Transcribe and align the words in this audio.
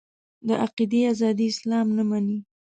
د 0.47 0.49
عقیدې 0.65 1.01
ازادي 1.13 1.45
اسلام 1.51 1.87
نه 1.97 2.03
مني. 2.09 2.37